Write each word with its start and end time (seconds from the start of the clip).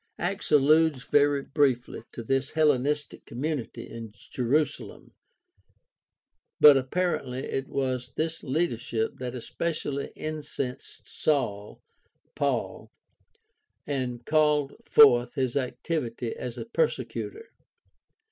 Acts 0.17 0.51
alludes 0.51 1.03
very 1.03 1.43
briefly 1.43 2.01
to 2.11 2.23
this 2.23 2.53
Hellenistic 2.53 3.23
community 3.27 3.87
in 3.87 4.11
Jerusalem 4.31 5.11
(chaps. 5.11 5.73
6 6.57 6.57
f.), 6.57 6.57
but 6.59 6.75
appar 6.89 7.21
ently 7.23 7.43
it 7.43 7.67
was 7.67 8.11
this 8.15 8.41
leadership 8.41 9.17
that 9.19 9.35
especially 9.35 10.11
incensed 10.15 11.07
Saul 11.07 11.83
(Paul) 12.33 12.91
and 13.85 14.25
called 14.25 14.73
forth 14.83 15.35
his 15.35 15.55
activity 15.55 16.35
as 16.35 16.57
a 16.57 16.65
persecutor. 16.65 17.51